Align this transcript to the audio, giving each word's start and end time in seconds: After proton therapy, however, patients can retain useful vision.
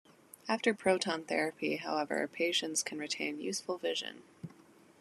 After 0.49 0.73
proton 0.73 1.25
therapy, 1.25 1.75
however, 1.75 2.27
patients 2.27 2.81
can 2.81 2.97
retain 2.97 3.39
useful 3.39 3.77
vision. 3.77 4.23